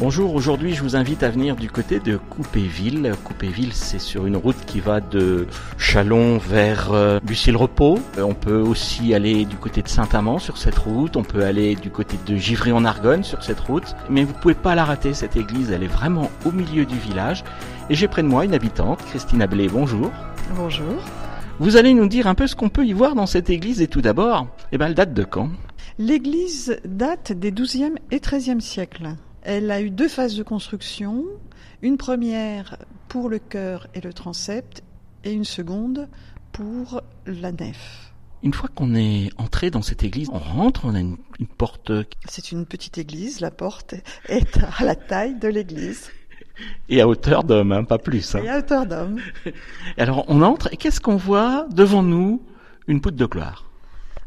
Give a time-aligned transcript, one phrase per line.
[0.00, 3.12] Bonjour, aujourd'hui je vous invite à venir du côté de Coupéville.
[3.22, 5.46] Coupéville c'est sur une route qui va de
[5.76, 7.98] Chalon vers euh, Bussy-le-Repos.
[8.16, 11.74] Euh, on peut aussi aller du côté de Saint-Amand sur cette route, on peut aller
[11.74, 13.94] du côté de Givry-en-Argonne sur cette route.
[14.08, 17.44] Mais vous pouvez pas la rater, cette église elle est vraiment au milieu du village.
[17.90, 20.10] Et j'ai près de moi une habitante, Christine Ablé, bonjour.
[20.56, 20.96] Bonjour.
[21.58, 23.86] Vous allez nous dire un peu ce qu'on peut y voir dans cette église et
[23.86, 25.50] tout d'abord, eh ben, elle date de quand?
[25.98, 29.10] L'église date des 12e et 13e siècles.
[29.42, 31.24] Elle a eu deux phases de construction,
[31.82, 32.76] une première
[33.08, 34.82] pour le chœur et le transept
[35.24, 36.08] et une seconde
[36.52, 38.12] pour la nef.
[38.42, 41.92] Une fois qu'on est entré dans cette église, on rentre, on a une, une porte.
[42.26, 43.94] C'est une petite église, la porte
[44.28, 46.10] est à la taille de l'église.
[46.88, 48.34] Et à hauteur d'homme, hein, pas plus.
[48.34, 48.42] Hein.
[48.44, 49.20] Et à hauteur d'homme.
[49.96, 52.42] Alors on entre et qu'est-ce qu'on voit devant nous?
[52.86, 53.69] Une poutre de gloire.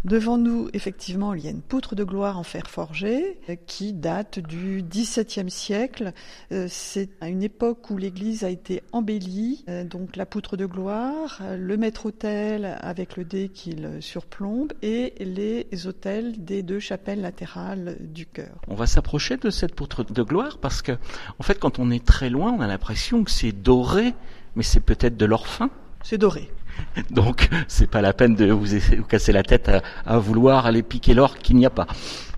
[0.05, 3.93] Devant nous, effectivement, il y a une poutre de gloire en fer forgé euh, qui
[3.93, 6.11] date du XVIIe siècle.
[6.51, 9.63] Euh, c'est à une époque où l'église a été embellie.
[9.69, 15.87] Euh, donc la poutre de gloire, le maître-autel avec le dé qu'il surplombe et les
[15.87, 18.59] autels des deux chapelles latérales du chœur.
[18.67, 20.91] On va s'approcher de cette poutre de gloire parce que,
[21.39, 24.13] en fait, quand on est très loin, on a l'impression que c'est doré,
[24.57, 25.69] mais c'est peut-être de l'or fin.
[26.03, 26.51] C'est doré.
[27.11, 28.65] Donc, c'est pas la peine de vous,
[28.97, 31.87] vous casser la tête à, à vouloir aller piquer l'or qu'il n'y a pas.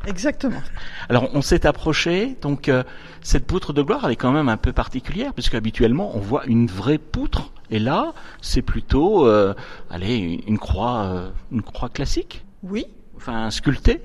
[0.07, 0.61] Exactement.
[1.09, 2.37] Alors, on s'est approché.
[2.41, 2.83] Donc, euh,
[3.21, 6.45] cette poutre de gloire, elle est quand même un peu particulière, puisque habituellement, on voit
[6.45, 7.51] une vraie poutre.
[7.71, 9.53] Et là, c'est plutôt, euh,
[9.89, 12.45] allez, une croix, euh, une croix classique.
[12.63, 12.85] Oui.
[13.17, 14.01] Enfin, sculptée.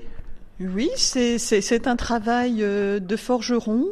[0.69, 3.85] Oui, c'est un travail euh, de forgeron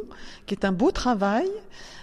[0.46, 1.48] qui est un beau travail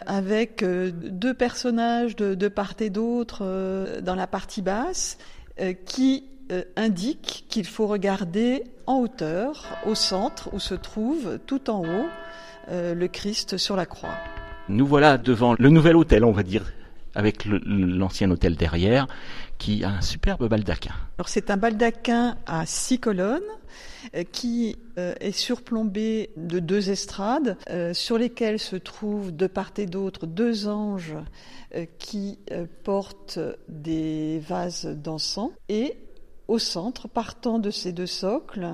[0.05, 5.17] avec euh, deux personnages de, part et d'autre euh, dans la partie basse
[5.85, 6.23] qui
[6.77, 12.05] indiquent qu'il faut regarder en hauteur, au centre, où se trouve tout en haut
[12.69, 14.13] le Christ sur la croix.
[14.69, 16.71] Nous voilà devant le nouvel hôtel, on va dire,
[17.17, 19.07] avec l'ancien hôtel derrière,
[19.57, 20.93] qui a un superbe baldaquin.
[21.17, 23.41] Alors c'est un baldaquin à six colonnes
[24.31, 29.87] qui euh, est surplombé de deux estrades euh, sur lesquelles se trouvent de part et
[29.87, 31.17] d'autre deux anges
[31.75, 32.37] euh, qui
[32.83, 35.97] portent des vases d'encens et
[36.47, 38.69] au centre, partant de ces deux socles,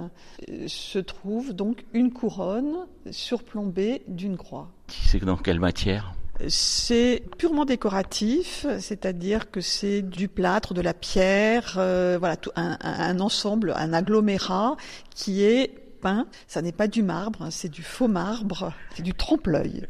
[0.68, 4.70] se trouve donc une couronne surplombée d'une croix.
[4.90, 6.14] C'est dans quelle matière?
[6.48, 12.78] C'est purement décoratif, c'est-à-dire que c'est du plâtre, de la pierre, euh, voilà, tout, un,
[12.82, 14.76] un, ensemble, un agglomérat
[15.14, 15.72] qui est
[16.02, 16.28] peint.
[16.48, 19.88] Ça n'est pas du marbre, hein, c'est du faux marbre, c'est du trompe-l'œil.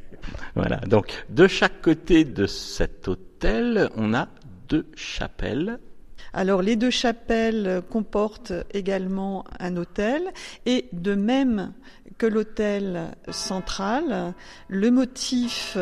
[0.56, 0.78] Voilà.
[0.78, 4.28] Donc, de chaque côté de cet hôtel, on a
[4.70, 5.80] deux chapelles
[6.32, 10.24] alors les deux chapelles comportent également un hôtel
[10.66, 11.74] et de même
[12.18, 14.34] que l'hôtel central,
[14.68, 15.78] le motif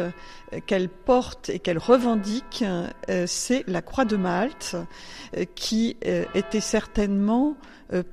[0.65, 4.75] qu'elle porte et qu'elle revendique, euh, c'est la croix de Malte
[5.37, 7.55] euh, qui euh, était certainement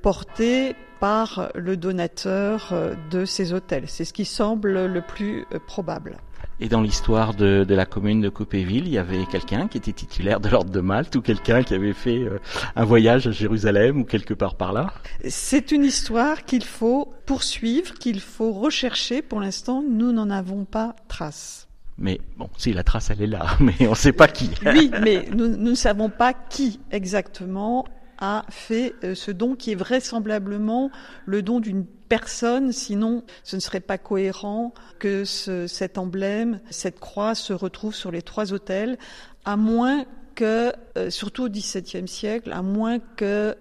[0.01, 2.73] portée par le donateur
[3.09, 3.85] de ces hôtels.
[3.87, 6.17] C'est ce qui semble le plus probable.
[6.61, 9.93] Et dans l'histoire de, de, la commune de Coupéville, il y avait quelqu'un qui était
[9.93, 12.39] titulaire de l'ordre de Malte ou quelqu'un qui avait fait euh,
[12.75, 14.93] un voyage à Jérusalem ou quelque part par là
[15.27, 19.21] C'est une histoire qu'il faut poursuivre, qu'il faut rechercher.
[19.21, 21.69] Pour l'instant, nous n'en avons pas trace.
[21.97, 24.49] Mais bon, si la trace elle est là, mais on ne sait pas qui.
[24.65, 27.85] oui, mais nous, nous ne savons pas qui exactement
[28.19, 30.91] a fait euh, ce don qui est vraisemblablement
[31.25, 36.99] le don d'une personne, sinon ce ne serait pas cohérent que ce, cet emblème, cette
[36.99, 38.97] croix se retrouve sur les trois autels,
[39.45, 43.55] à moins que, euh, surtout au XVIIe siècle, à moins que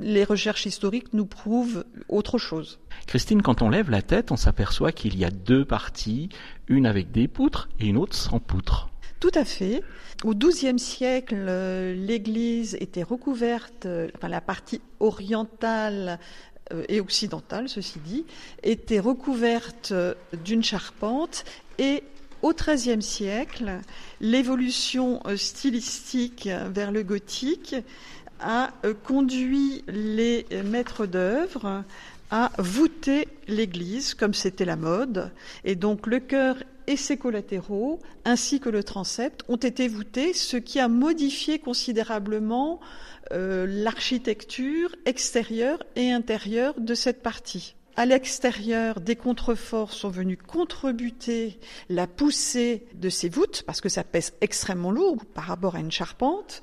[0.00, 2.80] les recherches historiques nous prouvent autre chose.
[3.06, 6.30] Christine, quand on lève la tête, on s'aperçoit qu'il y a deux parties,
[6.68, 8.91] une avec des poutres et une autre sans poutres.
[9.22, 9.84] Tout à fait.
[10.24, 16.18] Au XIIe siècle, euh, l'église était recouverte, euh, enfin la partie orientale
[16.72, 18.24] euh, et occidentale, ceci dit,
[18.64, 19.94] était recouverte
[20.44, 21.44] d'une charpente
[21.78, 22.02] et
[22.42, 23.78] au XIIIe siècle,
[24.20, 27.76] l'évolution stylistique vers le gothique
[28.40, 28.72] a
[29.04, 31.84] conduit les maîtres d'œuvre
[32.32, 35.30] à voûter l'église comme c'était la mode.
[35.64, 40.56] Et donc le chœur et ses collatéraux, ainsi que le transept, ont été voûtés, ce
[40.56, 42.80] qui a modifié considérablement
[43.32, 47.74] euh, l'architecture extérieure et intérieure de cette partie.
[47.94, 51.58] à l'extérieur, des contreforts sont venus contrebuter
[51.90, 55.90] la poussée de ces voûtes, parce que ça pèse extrêmement lourd par rapport à une
[55.90, 56.62] charpente.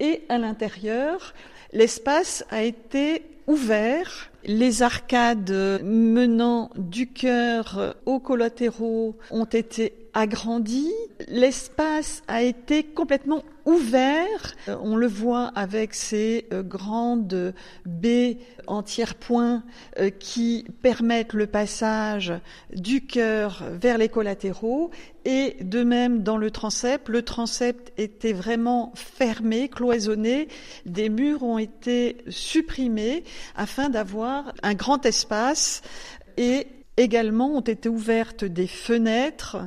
[0.00, 1.32] Et à l'intérieur,
[1.72, 4.30] l'espace a été ouvert.
[4.44, 10.90] Les arcades menant du cœur aux collatéraux ont été agrandi,
[11.28, 14.54] l'espace a été complètement ouvert.
[14.66, 17.52] Euh, on le voit avec ces euh, grandes
[17.84, 19.62] baies en tiers-point
[19.98, 22.32] euh, qui permettent le passage
[22.72, 24.90] du cœur vers les collatéraux.
[25.26, 30.48] Et de même dans le transept, le transept était vraiment fermé, cloisonné.
[30.86, 33.24] Des murs ont été supprimés
[33.56, 35.82] afin d'avoir un grand espace
[36.36, 36.66] et
[36.98, 39.58] Également ont été ouvertes des fenêtres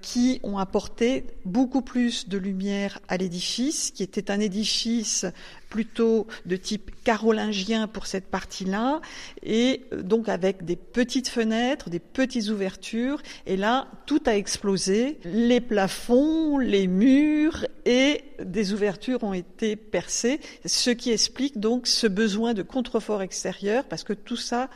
[0.00, 5.26] qui ont apporté beaucoup plus de lumière à l'édifice, qui était un édifice
[5.68, 9.00] plutôt de type carolingien pour cette partie-là,
[9.42, 15.18] et donc avec des petites fenêtres, des petites ouvertures, et là, tout a explosé.
[15.24, 22.06] Les plafonds, les murs et des ouvertures ont été percées, ce qui explique donc ce
[22.06, 24.70] besoin de contrefort extérieur, parce que tout ça,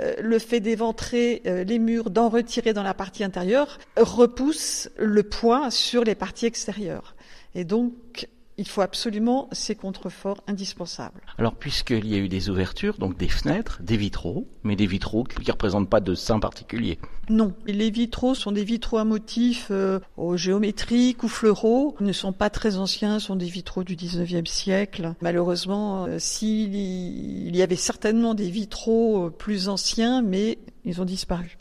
[0.00, 4.58] euh, le fait d'éventrer euh, les murs, d'en retirer dans la partie intérieure, repousse
[4.98, 7.14] le poids sur les parties extérieures.
[7.54, 8.28] Et donc,
[8.58, 11.20] il faut absolument ces contreforts indispensables.
[11.38, 15.24] Alors, puisqu'il y a eu des ouvertures, donc des fenêtres, des vitraux, mais des vitraux
[15.24, 16.98] qui ne représentent pas de saint particulier.
[17.28, 20.00] Non, les vitraux sont des vitraux à motifs euh,
[20.34, 21.96] géométriques ou fleuraux.
[22.00, 25.14] Ils ne sont pas très anciens, sont des vitraux du 19e siècle.
[25.20, 31.04] Malheureusement, euh, s'il il y avait certainement des vitraux euh, plus anciens, mais ils ont
[31.04, 31.56] disparu.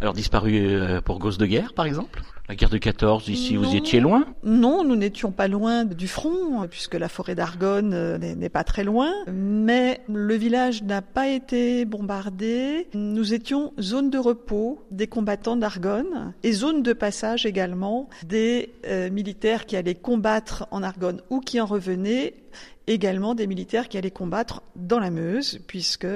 [0.00, 3.76] Alors disparu euh, pour cause de guerre, par exemple la guerre de 14, ici, vous
[3.76, 4.26] étiez loin?
[4.42, 8.82] Non, nous n'étions pas loin du front, puisque la forêt d'Argonne euh, n'est pas très
[8.82, 9.12] loin.
[9.32, 12.88] Mais le village n'a pas été bombardé.
[12.92, 19.10] Nous étions zone de repos des combattants d'Argonne et zone de passage également des euh,
[19.10, 22.34] militaires qui allaient combattre en Argonne ou qui en revenaient
[22.90, 26.06] également des militaires qui allaient combattre dans la Meuse, puisque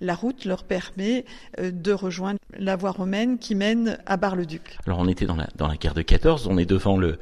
[0.00, 1.24] la route leur permet
[1.60, 4.78] euh, de rejoindre la voie romaine qui mène à Bar-le-Duc.
[4.86, 7.18] Alors on était dans la, dans la guerre de 14, on est devant le,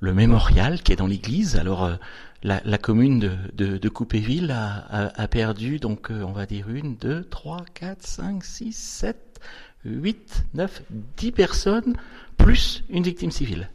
[0.00, 1.56] mémorial qui est dans l'église.
[1.56, 1.96] Alors euh,
[2.44, 7.24] la, commune de, Coupéville a, a, a, perdu, donc euh, on va dire une, deux,
[7.24, 9.40] trois, quatre, cinq, six, sept,
[9.84, 10.82] huit, neuf,
[11.16, 11.96] dix personnes,
[12.36, 13.70] plus une victime civile.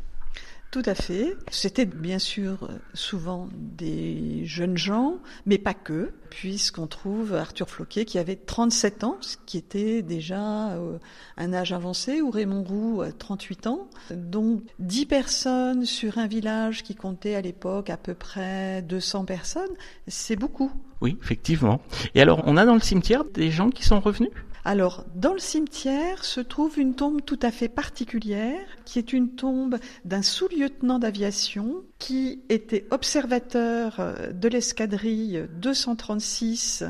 [0.71, 1.35] Tout à fait.
[1.51, 8.17] C'était bien sûr souvent des jeunes gens, mais pas que, puisqu'on trouve Arthur Floquet qui
[8.17, 10.97] avait 37 ans, ce qui était déjà euh,
[11.35, 13.89] un âge avancé, ou Raymond Roux 38 ans.
[14.11, 19.71] Donc 10 personnes sur un village qui comptait à l'époque à peu près 200 personnes,
[20.07, 20.71] c'est beaucoup.
[21.01, 21.81] Oui, effectivement.
[22.15, 24.31] Et alors, on a dans le cimetière des gens qui sont revenus?
[24.63, 29.29] Alors, dans le cimetière se trouve une tombe tout à fait particulière, qui est une
[29.29, 36.83] tombe d'un sous-lieutenant d'aviation qui était observateur euh, de l'escadrille 236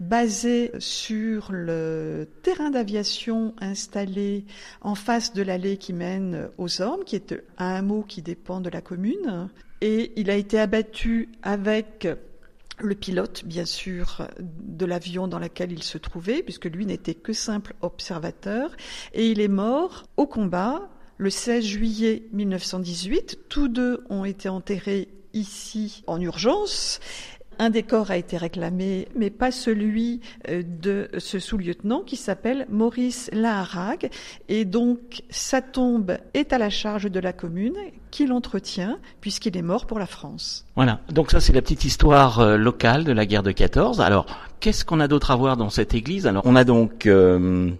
[0.00, 4.44] basé sur le terrain d'aviation installé
[4.80, 8.70] en face de l'allée qui mène aux Ormes, qui est un hameau qui dépend de
[8.70, 9.48] la commune.
[9.80, 12.08] Et il a été abattu avec
[12.82, 17.32] le pilote, bien sûr, de l'avion dans lequel il se trouvait, puisque lui n'était que
[17.32, 18.70] simple observateur,
[19.14, 23.40] et il est mort au combat le 16 juillet 1918.
[23.48, 27.00] Tous deux ont été enterrés ici en urgence
[27.58, 33.30] un décor a été réclamé, mais pas celui euh, de ce sous-lieutenant qui s'appelle Maurice
[33.32, 34.10] Laharag.
[34.48, 37.76] Et donc, sa tombe est à la charge de la commune
[38.10, 40.64] qui l'entretient puisqu'il est mort pour la France.
[40.76, 41.00] Voilà.
[41.08, 44.00] Donc ça, c'est la petite histoire euh, locale de la guerre de 14.
[44.00, 44.26] Alors,
[44.60, 46.26] qu'est-ce qu'on a d'autre à voir dans cette église?
[46.26, 47.70] Alors, on a donc, euh,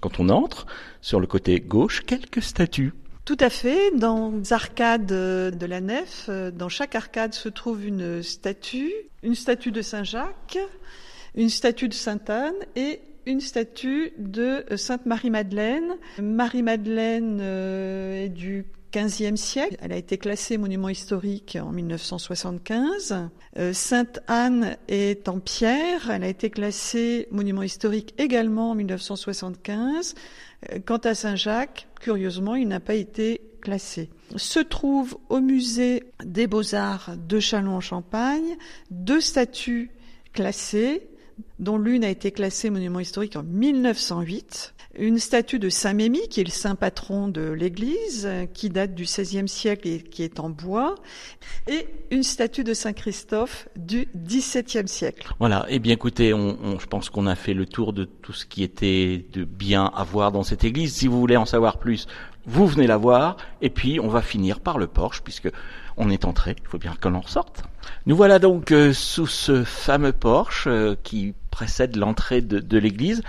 [0.00, 0.66] quand on entre,
[1.00, 2.92] sur le côté gauche, quelques statues
[3.24, 3.90] tout à fait.
[3.96, 9.34] Dans les arcades de la nef, euh, dans chaque arcade se trouve une statue, une
[9.34, 10.58] statue de Saint Jacques,
[11.34, 15.96] une statue de Sainte Anne et une statue de Sainte Marie-Madeleine.
[16.20, 19.76] Marie-Madeleine euh, est du 15e siècle.
[19.80, 23.28] Elle a été classée monument historique en 1975.
[23.58, 26.10] Euh, Sainte Anne est en pierre.
[26.10, 30.14] Elle a été classée monument historique également en 1975.
[30.70, 34.10] Euh, quant à Saint-Jacques, curieusement, il n'a pas été classé.
[34.36, 38.56] Se trouve au musée des beaux-arts de Châlons-en-Champagne
[38.90, 39.90] deux statues
[40.32, 41.08] classées
[41.58, 44.74] dont l'une a été classée monument historique en 1908.
[44.98, 49.04] Une statue de Saint Mémy, qui est le saint patron de l'église, qui date du
[49.04, 50.96] XVIe siècle et qui est en bois,
[51.66, 55.32] et une statue de Saint Christophe du XVIIe siècle.
[55.38, 55.64] Voilà.
[55.70, 58.62] Eh bien, écoutez, on, je pense qu'on a fait le tour de tout ce qui
[58.62, 60.94] était de bien à voir dans cette église.
[60.94, 62.06] Si vous voulez en savoir plus,
[62.44, 65.50] vous venez la voir, et puis on va finir par le porche, puisque
[65.96, 67.64] on est entré, il faut bien qu'on en ressorte.
[68.06, 73.22] Nous voilà donc euh, sous ce fameux porche euh, qui précède l'entrée de, de l'église.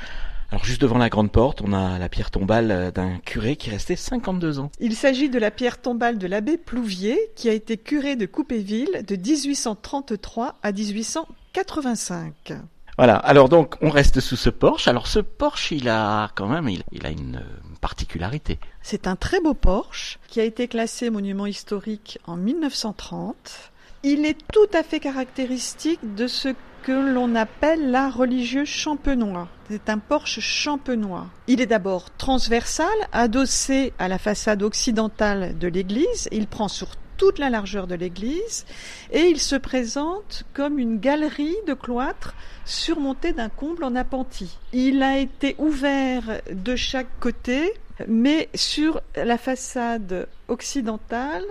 [0.54, 3.72] Alors juste devant la grande porte, on a la pierre tombale euh, d'un curé qui
[3.72, 4.72] restait 52 ans.
[4.80, 9.04] Il s'agit de la pierre tombale de l'abbé Plouvier, qui a été curé de Coupéville
[9.08, 12.54] de 1833 à 1885.
[12.98, 14.88] Voilà, alors donc on reste sous ce porche.
[14.88, 17.44] Alors ce porche, il a quand même, il, a une
[17.82, 18.60] particularité.
[18.82, 23.72] C'est un très beau porche qui a été classé monument historique en 1930.
[24.04, 26.50] Il est tout à fait caractéristique de ce
[26.84, 29.48] que l'on appelle l'art religieux champenois.
[29.70, 31.28] C'est un porche champenois.
[31.48, 36.28] Il est d'abord transversal, adossé à la façade occidentale de l'église.
[36.32, 38.66] Il prend sur toute la largeur de l'église
[39.12, 42.34] et il se présente comme une galerie de cloître
[42.66, 44.58] surmontée d'un comble en appentis.
[44.72, 47.74] Il a été ouvert de chaque côté,
[48.08, 51.46] mais sur la façade occidentale,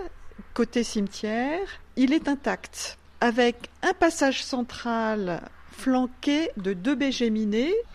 [0.53, 5.41] côté cimetière, il est intact avec un passage central
[5.73, 7.03] flanqué de deux baies.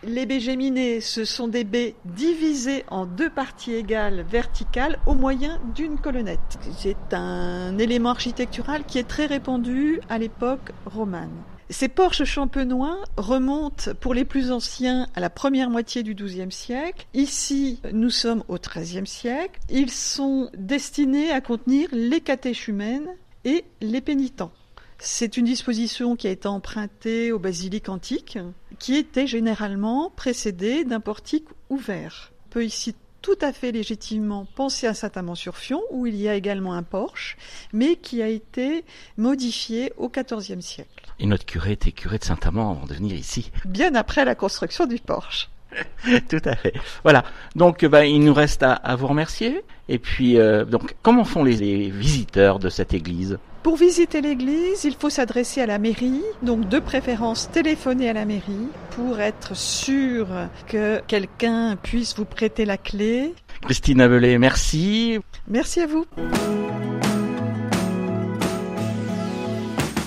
[0.05, 5.99] Les baies ce sont des baies divisées en deux parties égales verticales au moyen d'une
[5.99, 6.59] colonnette.
[6.77, 11.31] C'est un élément architectural qui est très répandu à l'époque romane.
[11.71, 17.07] Ces porches champenois remontent pour les plus anciens à la première moitié du XIIe siècle.
[17.13, 19.61] Ici, nous sommes au XIIIe siècle.
[19.69, 23.09] Ils sont destinés à contenir les catéchumènes
[23.45, 24.53] et les pénitents.
[25.01, 28.39] C'est une disposition qui a été empruntée aux basiliques antiques,
[28.81, 32.33] qui était généralement précédée d'un portique ouvert.
[32.47, 36.75] On peut ici tout à fait légitimement penser à Saint-Amand-sur-Fion, où il y a également
[36.75, 37.37] un porche,
[37.73, 38.85] mais qui a été
[39.17, 41.13] modifié au XIVe siècle.
[41.21, 43.53] Et notre curé était curé de Saint-Amand avant de venir ici.
[43.65, 45.49] Bien après la construction du porche.
[46.29, 46.73] Tout à fait.
[47.03, 47.25] Voilà.
[47.55, 49.63] Donc, bah, il nous reste à, à vous remercier.
[49.89, 53.39] Et puis, euh, donc, comment font les, les visiteurs de cette église?
[53.69, 58.25] Pour visiter l'église, il faut s'adresser à la mairie, donc de préférence téléphoner à la
[58.25, 60.27] mairie pour être sûr
[60.67, 63.35] que quelqu'un puisse vous prêter la clé.
[63.61, 65.19] Christine Abelet, merci.
[65.49, 66.07] Merci à vous.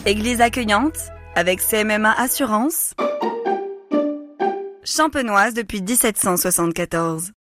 [0.07, 0.97] Église accueillante
[1.35, 2.95] avec CMMA Assurance.
[4.83, 7.31] Champenoise depuis 1774.